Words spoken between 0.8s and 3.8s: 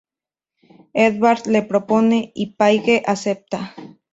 Edvard le propone y Paige acepta.